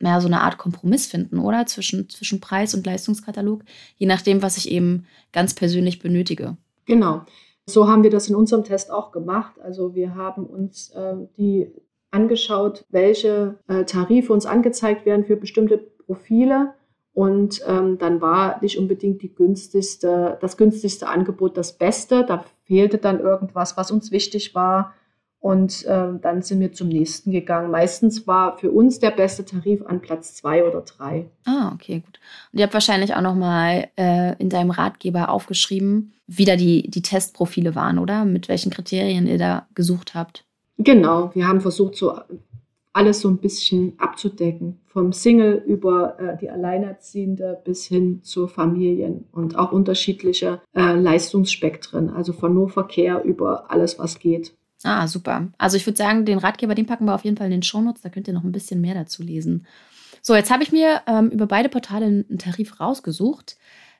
[0.00, 1.66] mehr so eine Art Kompromiss finden, oder?
[1.66, 3.62] Zwischen, zwischen Preis und Leistungskatalog,
[3.96, 6.56] je nachdem, was ich eben ganz persönlich benötige.
[6.86, 7.22] Genau.
[7.66, 9.60] So haben wir das in unserem Test auch gemacht.
[9.60, 11.72] Also wir haben uns äh, die
[12.10, 16.74] angeschaut, welche äh, Tarife uns angezeigt werden für bestimmte Profile
[17.12, 22.24] Und ähm, dann war nicht unbedingt die günstigste, das günstigste Angebot das Beste.
[22.24, 24.94] Da fehlte dann irgendwas, was uns wichtig war.
[25.40, 27.70] Und äh, dann sind wir zum nächsten gegangen.
[27.70, 31.30] Meistens war für uns der beste Tarif an Platz zwei oder drei.
[31.46, 32.20] Ah, okay, gut.
[32.52, 37.00] Und ihr habt wahrscheinlich auch nochmal äh, in deinem Ratgeber aufgeschrieben, wie da die, die
[37.00, 38.26] Testprofile waren, oder?
[38.26, 40.44] Mit welchen Kriterien ihr da gesucht habt.
[40.76, 42.18] Genau, wir haben versucht, so
[42.92, 44.80] alles so ein bisschen abzudecken.
[44.86, 52.10] Vom Single über äh, die Alleinerziehende bis hin zu Familien und auch unterschiedliche äh, Leistungsspektren,
[52.10, 54.54] also von nur Verkehr über alles, was geht.
[54.82, 55.48] Ah, super.
[55.58, 58.02] Also ich würde sagen, den Ratgeber, den packen wir auf jeden Fall in den Shownotes,
[58.02, 59.66] da könnt ihr noch ein bisschen mehr dazu lesen.
[60.22, 63.56] So, jetzt habe ich mir ähm, über beide Portale einen Tarif rausgesucht.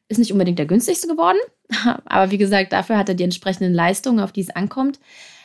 [0.08, 1.38] Ist nicht unbedingt der günstigste geworden,
[2.04, 4.98] aber wie gesagt, dafür hat er die entsprechenden Leistungen, auf die es ankommt.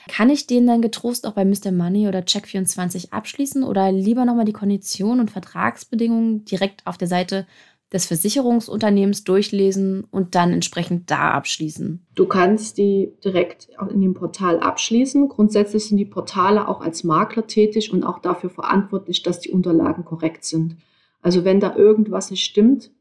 [0.07, 1.71] Kann ich den dann getrost auch bei Mr.
[1.71, 7.47] Money oder Check24 abschließen oder lieber nochmal die Konditionen und Vertragsbedingungen direkt auf der Seite
[7.93, 12.05] des Versicherungsunternehmens durchlesen und dann entsprechend da abschließen?
[12.15, 15.29] Du kannst die direkt in dem Portal abschließen.
[15.29, 20.03] Grundsätzlich sind die Portale auch als Makler tätig und auch dafür verantwortlich, dass die Unterlagen
[20.03, 20.77] korrekt sind.
[21.21, 22.91] Also wenn da irgendwas nicht stimmt,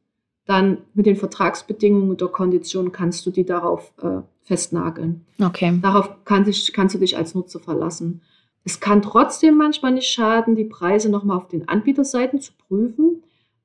[0.47, 5.25] dann mit den Vertragsbedingungen oder Konditionen kannst du die darauf äh, festnageln.
[5.43, 5.79] Okay.
[5.83, 8.21] Darauf kann sich, kannst du dich als Nutzer verlassen.
[8.65, 13.23] Es kann trotzdem manchmal nicht schaden, die Preise nochmal auf den Anbieterseiten zu prüfen.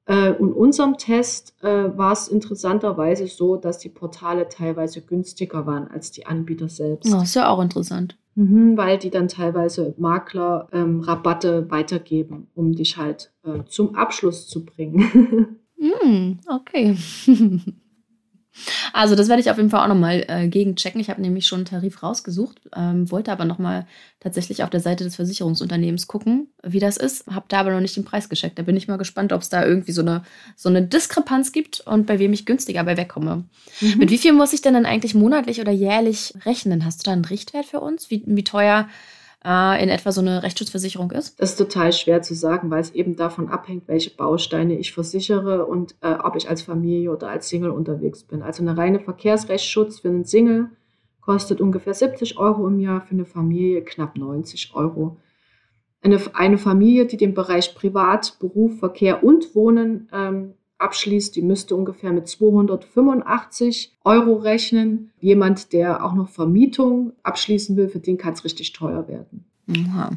[0.10, 5.88] Äh, in unserem Test äh, war es interessanterweise so, dass die Portale teilweise günstiger waren
[5.88, 7.14] als die Anbieter selbst.
[7.14, 8.18] Das ist ja auch interessant.
[8.34, 14.48] Mhm, weil die dann teilweise Makler ähm, Rabatte weitergeben, um dich halt äh, zum Abschluss
[14.48, 15.60] zu bringen.
[15.78, 16.98] mm, okay.
[18.94, 21.00] Also das werde ich auf jeden Fall auch nochmal äh, gegenchecken.
[21.00, 23.86] Ich habe nämlich schon einen Tarif rausgesucht, ähm, wollte aber nochmal
[24.20, 27.28] tatsächlich auf der Seite des Versicherungsunternehmens gucken, wie das ist.
[27.28, 28.60] Habe da aber noch nicht den Preis gecheckt.
[28.60, 30.24] Da bin ich mal gespannt, ob es da irgendwie so eine,
[30.56, 33.46] so eine Diskrepanz gibt und bei wem ich günstiger bei wegkomme.
[33.82, 33.98] Mhm.
[33.98, 36.86] Mit wie viel muss ich denn dann eigentlich monatlich oder jährlich rechnen?
[36.86, 38.10] Hast du da einen Richtwert für uns?
[38.10, 38.88] Wie, wie teuer
[39.46, 41.40] äh, in etwa so eine Rechtsschutzversicherung ist?
[41.40, 45.66] Das ist total schwer zu sagen, weil es eben davon abhängt, welche Bausteine ich versichere
[45.66, 48.42] und äh, ob ich als Familie oder als Single unterwegs bin.
[48.42, 50.70] Also eine reine Verkehrsrechtsschutz für einen Single
[51.22, 55.18] kostet ungefähr 70 Euro im Jahr, für eine Familie knapp 90 Euro.
[56.02, 61.76] Eine, eine Familie, die den Bereich Privat, Beruf, Verkehr und Wohnen ähm, abschließt, die müsste
[61.76, 65.12] ungefähr mit 285 Euro rechnen.
[65.20, 69.46] Jemand, der auch noch Vermietung abschließen will, für den kann es richtig teuer werden.
[69.70, 70.12] Aha.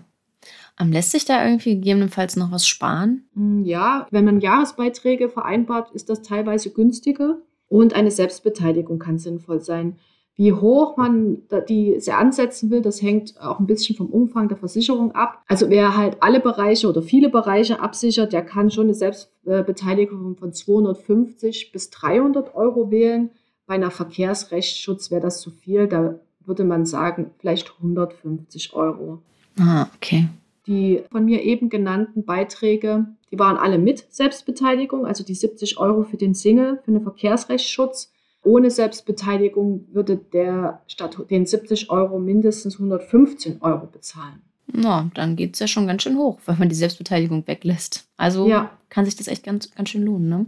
[0.81, 3.25] Ähm, lässt sich da irgendwie gegebenenfalls noch was sparen?
[3.35, 7.39] Hm, ja, wenn man Jahresbeiträge vereinbart, ist das teilweise günstiger.
[7.69, 9.97] Und eine Selbstbeteiligung kann sinnvoll sein.
[10.43, 15.13] Wie hoch man diese ansetzen will, das hängt auch ein bisschen vom Umfang der Versicherung
[15.13, 15.41] ab.
[15.47, 20.53] Also wer halt alle Bereiche oder viele Bereiche absichert, der kann schon eine Selbstbeteiligung von
[20.53, 23.31] 250 bis 300 Euro wählen.
[23.67, 25.87] Bei einer Verkehrsrechtsschutz wäre das zu viel.
[25.87, 29.23] Da würde man sagen, vielleicht 150 Euro.
[29.61, 30.29] Ah, okay.
[30.67, 36.03] Die von mir eben genannten Beiträge, die waren alle mit Selbstbeteiligung, also die 70 Euro
[36.03, 38.12] für den Single, für einen Verkehrsrechtsschutz
[38.43, 44.43] ohne Selbstbeteiligung würde der statt den 70 Euro mindestens 115 Euro bezahlen.
[44.67, 48.09] Na, dann geht es ja schon ganz schön hoch, wenn man die Selbstbeteiligung weglässt.
[48.17, 48.71] Also ja.
[48.89, 50.29] kann sich das echt ganz, ganz schön lohnen.
[50.29, 50.47] Ne?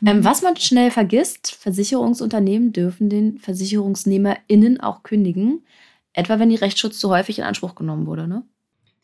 [0.00, 0.08] Mhm.
[0.08, 5.64] Ähm, was man schnell vergisst, Versicherungsunternehmen dürfen den VersicherungsnehmerInnen auch kündigen,
[6.12, 8.28] etwa wenn die Rechtsschutz zu häufig in Anspruch genommen wurde.
[8.28, 8.42] Ne?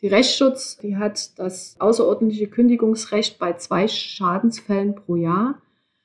[0.03, 5.55] Die Rechtsschutz, die hat das außerordentliche Kündigungsrecht bei zwei Schadensfällen pro Jahr.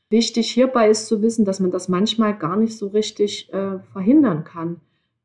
[0.10, 4.44] Wichtig hierbei ist zu wissen, dass man das manchmal gar nicht so richtig äh, verhindern
[4.44, 4.82] kann.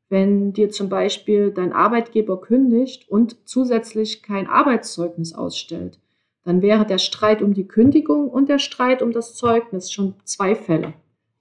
[0.09, 5.99] Wenn dir zum Beispiel dein Arbeitgeber kündigt und zusätzlich kein Arbeitszeugnis ausstellt,
[6.43, 10.53] dann wäre der Streit um die Kündigung und der Streit um das Zeugnis schon zwei
[10.55, 10.93] Fälle,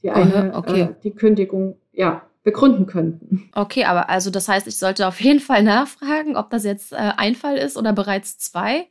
[0.02, 0.80] die eine okay.
[0.80, 3.50] äh, die Kündigung ja begründen könnten.
[3.54, 7.12] Okay, aber also das heißt, ich sollte auf jeden Fall nachfragen, ob das jetzt äh,
[7.16, 8.87] ein Fall ist oder bereits zwei.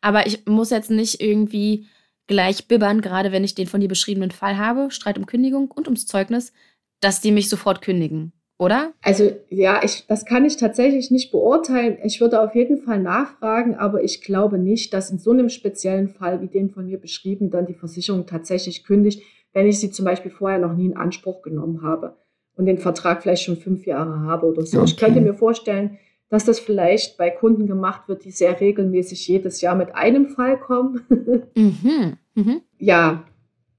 [0.00, 1.86] Aber ich muss jetzt nicht irgendwie
[2.26, 5.86] gleich bibbern, gerade wenn ich den von dir beschriebenen Fall habe, Streit um Kündigung und
[5.86, 6.52] ums Zeugnis,
[7.00, 8.92] dass die mich sofort kündigen, oder?
[9.02, 11.98] Also ja, ich, das kann ich tatsächlich nicht beurteilen.
[12.04, 16.08] Ich würde auf jeden Fall nachfragen, aber ich glaube nicht, dass in so einem speziellen
[16.08, 20.04] Fall wie den von mir beschrieben dann die Versicherung tatsächlich kündigt, wenn ich sie zum
[20.04, 22.16] Beispiel vorher noch nie in Anspruch genommen habe
[22.56, 24.78] und den Vertrag vielleicht schon fünf Jahre habe oder so.
[24.78, 24.86] Okay.
[24.86, 29.60] Ich könnte mir vorstellen, dass das vielleicht bei Kunden gemacht wird, die sehr regelmäßig jedes
[29.60, 31.02] Jahr mit einem Fall kommen.
[31.54, 32.16] mhm.
[32.34, 32.62] Mhm.
[32.78, 33.24] Ja,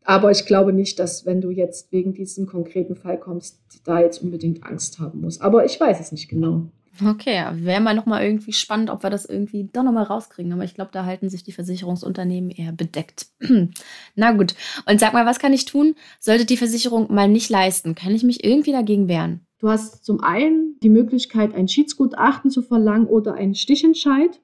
[0.03, 4.23] aber ich glaube nicht, dass wenn du jetzt wegen diesem konkreten Fall kommst, da jetzt
[4.23, 5.41] unbedingt Angst haben musst.
[5.41, 6.67] Aber ich weiß es nicht genau.
[7.05, 10.51] Okay, wäre mal nochmal irgendwie spannend, ob wir das irgendwie doch nochmal rauskriegen.
[10.53, 13.27] Aber ich glaube, da halten sich die Versicherungsunternehmen eher bedeckt.
[14.15, 14.55] Na gut.
[14.85, 15.95] Und sag mal, was kann ich tun?
[16.19, 17.93] Sollte die Versicherung mal nicht leisten?
[17.93, 19.46] Kann ich mich irgendwie dagegen wehren?
[19.59, 24.41] Du hast zum einen die Möglichkeit, ein Schiedsgutachten zu verlangen oder einen Stichentscheid.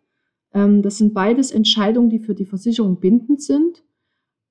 [0.54, 3.84] Ähm, das sind beides Entscheidungen, die für die Versicherung bindend sind.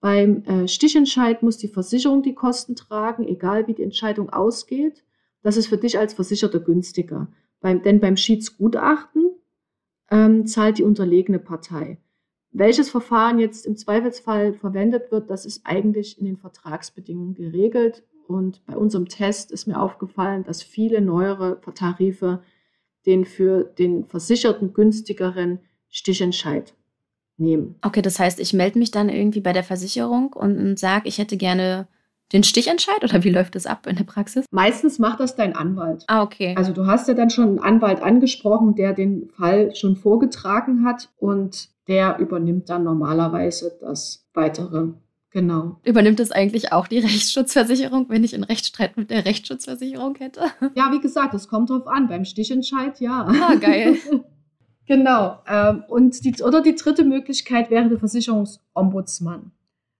[0.01, 5.05] Beim äh, Stichentscheid muss die Versicherung die Kosten tragen, egal wie die Entscheidung ausgeht.
[5.43, 7.29] Das ist für dich als Versicherter günstiger.
[7.63, 9.31] Denn beim Schiedsgutachten
[10.11, 11.99] ähm, zahlt die unterlegene Partei.
[12.51, 18.05] Welches Verfahren jetzt im Zweifelsfall verwendet wird, das ist eigentlich in den Vertragsbedingungen geregelt.
[18.27, 22.43] Und bei unserem Test ist mir aufgefallen, dass viele neuere Tarife
[23.07, 25.59] den für den Versicherten günstigeren
[25.89, 26.75] Stichentscheid
[27.37, 27.77] nehmen.
[27.83, 31.37] Okay, das heißt, ich melde mich dann irgendwie bei der Versicherung und sage, ich hätte
[31.37, 31.89] gerne
[32.33, 34.47] den Stichentscheid oder wie läuft das ab in der Praxis?
[34.51, 36.05] Meistens macht das dein Anwalt.
[36.09, 36.55] Ah, okay.
[36.57, 41.11] Also du hast ja dann schon einen Anwalt angesprochen, der den Fall schon vorgetragen hat
[41.19, 44.89] und der übernimmt dann normalerweise das weitere.
[45.33, 45.79] Genau.
[45.83, 50.43] Übernimmt es eigentlich auch die Rechtsschutzversicherung, wenn ich einen Rechtsstreit mit der Rechtsschutzversicherung hätte?
[50.75, 52.09] Ja, wie gesagt, das kommt drauf an.
[52.09, 53.27] Beim Stichentscheid ja.
[53.27, 53.97] Ah, geil.
[54.87, 55.39] genau.
[55.49, 59.53] Ähm, und die, oder die dritte Möglichkeit wäre der Versicherungsombudsmann.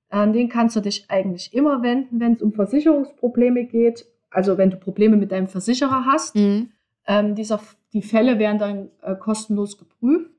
[0.09, 4.07] An den kannst du dich eigentlich immer wenden, wenn es um Versicherungsprobleme geht.
[4.31, 6.37] Also wenn du Probleme mit deinem Versicherer hast.
[6.37, 6.71] Mhm.
[7.07, 7.61] Ähm, dieser,
[7.93, 10.32] die Fälle werden dann äh, kostenlos geprüft.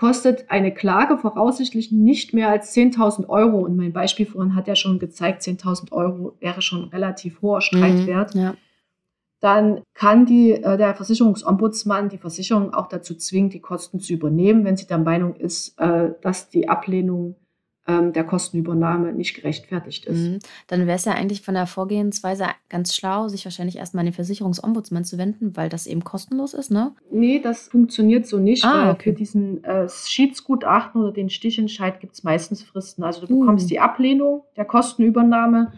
[0.00, 3.58] Kostet eine Klage voraussichtlich nicht mehr als 10.000 Euro.
[3.58, 7.60] Und mein Beispiel vorhin hat ja schon gezeigt, 10.000 Euro wäre schon ein relativ hoher
[7.60, 8.34] Streitwert.
[8.34, 8.54] Mhm, ja.
[9.40, 14.64] Dann kann die, äh, der Versicherungsombudsmann die Versicherung auch dazu zwingen, die Kosten zu übernehmen,
[14.64, 17.36] wenn sie der Meinung ist, äh, dass die Ablehnung
[18.12, 20.18] der Kostenübernahme nicht gerechtfertigt ist.
[20.18, 20.38] Mhm.
[20.66, 24.14] Dann wäre es ja eigentlich von der Vorgehensweise ganz schlau, sich wahrscheinlich erstmal an den
[24.14, 26.92] Versicherungsombudsmann zu wenden, weil das eben kostenlos ist, ne?
[27.10, 29.10] Nee, das funktioniert so nicht, ah, okay.
[29.10, 33.02] für diesen äh, Schiedsgutachten oder den Stichentscheid gibt es meistens Fristen.
[33.02, 33.68] Also du bekommst mhm.
[33.68, 35.72] die Ablehnung der Kostenübernahme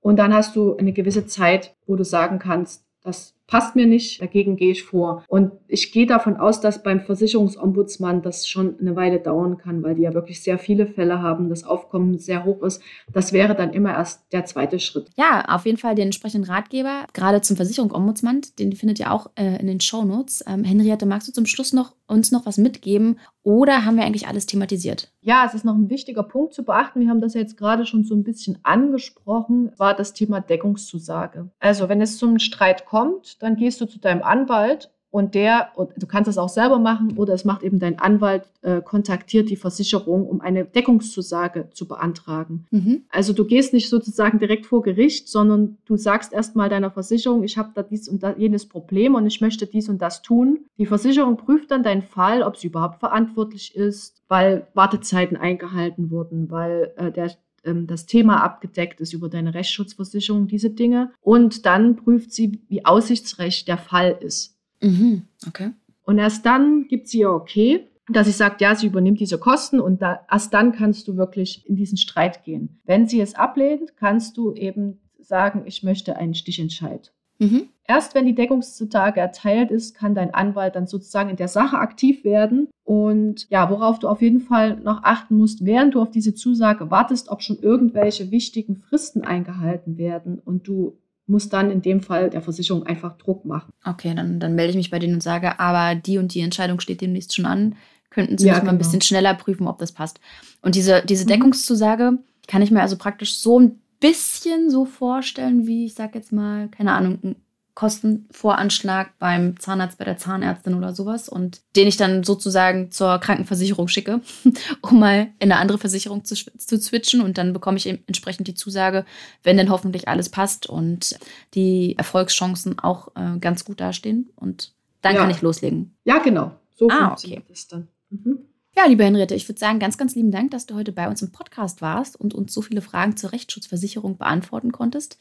[0.00, 4.20] und dann hast du eine gewisse Zeit, wo du sagen kannst, das passt mir nicht,
[4.20, 5.24] dagegen gehe ich vor.
[5.28, 9.94] Und ich gehe davon aus, dass beim Versicherungsombudsmann das schon eine Weile dauern kann, weil
[9.94, 12.82] die ja wirklich sehr viele Fälle haben, das Aufkommen sehr hoch ist.
[13.12, 15.10] Das wäre dann immer erst der zweite Schritt.
[15.16, 19.60] Ja, auf jeden Fall den entsprechenden Ratgeber, gerade zum Versicherungsombudsmann, den findet ihr auch äh,
[19.60, 20.44] in den Shownotes.
[20.46, 24.26] Ähm, Henriette, magst du zum Schluss noch uns noch was mitgeben oder haben wir eigentlich
[24.26, 25.12] alles thematisiert?
[25.20, 27.00] Ja, es ist noch ein wichtiger Punkt zu beachten.
[27.00, 31.50] Wir haben das ja jetzt gerade schon so ein bisschen angesprochen, war das Thema Deckungszusage.
[31.60, 35.90] Also, wenn es zum Streit kommt, dann gehst du zu deinem Anwalt und der, und
[35.96, 39.54] du kannst das auch selber machen oder es macht eben dein Anwalt, äh, kontaktiert die
[39.54, 42.66] Versicherung, um eine Deckungszusage zu beantragen.
[42.72, 43.04] Mhm.
[43.10, 47.56] Also du gehst nicht sozusagen direkt vor Gericht, sondern du sagst erstmal deiner Versicherung, ich
[47.56, 50.64] habe da dies und da, jenes Problem und ich möchte dies und das tun.
[50.78, 56.50] Die Versicherung prüft dann deinen Fall, ob sie überhaupt verantwortlich ist, weil Wartezeiten eingehalten wurden,
[56.50, 57.30] weil äh, der
[57.64, 61.12] ähm, das Thema abgedeckt ist über deine Rechtsschutzversicherung, diese Dinge.
[61.20, 64.56] Und dann prüft sie, wie aussichtsrecht der Fall ist.
[64.82, 65.22] Mhm.
[65.46, 65.70] Okay.
[66.04, 69.80] Und erst dann gibt sie ihr okay, dass sie sagt, ja, sie übernimmt diese Kosten
[69.80, 72.80] und da, erst dann kannst du wirklich in diesen Streit gehen.
[72.84, 77.13] Wenn sie es ablehnt, kannst du eben sagen, ich möchte einen Stichentscheid.
[77.38, 77.68] Mhm.
[77.86, 82.24] Erst wenn die Deckungszusage erteilt ist, kann dein Anwalt dann sozusagen in der Sache aktiv
[82.24, 82.68] werden.
[82.82, 86.90] Und ja, worauf du auf jeden Fall noch achten musst, während du auf diese Zusage
[86.90, 92.30] wartest, ob schon irgendwelche wichtigen Fristen eingehalten werden und du musst dann in dem Fall
[92.30, 93.72] der Versicherung einfach Druck machen.
[93.84, 96.80] Okay, dann, dann melde ich mich bei denen und sage, aber die und die Entscheidung
[96.80, 97.76] steht demnächst schon an.
[98.10, 98.66] Könnten Sie ja, genau.
[98.66, 98.88] mal ein genau.
[98.88, 100.20] bisschen schneller prüfen, ob das passt.
[100.62, 101.28] Und diese, diese mhm.
[101.28, 106.30] Deckungszusage kann ich mir also praktisch so ein bisschen so vorstellen, wie ich sag jetzt
[106.30, 107.36] mal, keine Ahnung, ein
[107.72, 113.88] Kostenvoranschlag beim Zahnarzt, bei der Zahnärztin oder sowas und den ich dann sozusagen zur Krankenversicherung
[113.88, 114.20] schicke,
[114.82, 118.54] um mal in eine andere Versicherung zu, zu switchen und dann bekomme ich entsprechend die
[118.54, 119.06] Zusage,
[119.42, 121.18] wenn denn hoffentlich alles passt und
[121.54, 125.22] die Erfolgschancen auch äh, ganz gut dastehen und dann ja.
[125.22, 125.96] kann ich loslegen.
[126.04, 126.52] Ja, genau.
[126.76, 127.52] So ah, funktioniert okay.
[127.52, 127.88] das dann.
[128.10, 128.38] Mhm.
[128.76, 131.22] Ja, liebe Henriette, ich würde sagen, ganz, ganz lieben Dank, dass du heute bei uns
[131.22, 135.16] im Podcast warst und uns so viele Fragen zur Rechtsschutzversicherung beantworten konntest.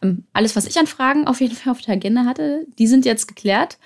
[0.00, 3.04] Ähm, alles, was ich an Fragen auf jeden Fall auf der Agenda hatte, die sind
[3.04, 3.78] jetzt geklärt.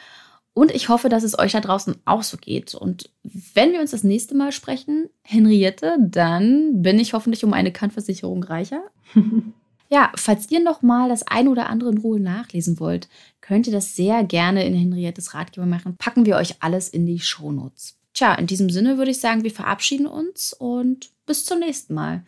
[0.53, 2.75] Und ich hoffe, dass es euch da draußen auch so geht.
[2.75, 3.11] Und
[3.55, 8.43] wenn wir uns das nächste Mal sprechen, Henriette, dann bin ich hoffentlich um eine Kannversicherung
[8.43, 8.83] reicher.
[9.91, 13.09] ja, falls ihr noch mal das ein oder andere in Ruhe nachlesen wollt,
[13.41, 15.97] könnt ihr das sehr gerne in Henriettes Ratgeber machen.
[15.99, 17.99] Packen wir euch alles in die Shownotes.
[18.17, 22.25] Tja, in diesem Sinne würde ich sagen, wir verabschieden uns und bis zum nächsten Mal.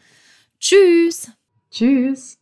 [0.60, 1.30] Tschüss.
[1.70, 2.36] Tschüss.